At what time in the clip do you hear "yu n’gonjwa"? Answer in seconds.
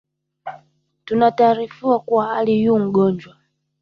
2.63-3.35